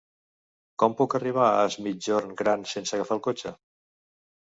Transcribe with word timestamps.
Com 0.83 0.95
puc 1.01 1.17
arribar 1.19 1.45
a 1.51 1.61
Es 1.73 1.79
Migjorn 1.89 2.35
Gran 2.43 2.67
sense 2.75 3.01
agafar 3.01 3.19
el 3.23 3.27
cotxe? 3.33 3.57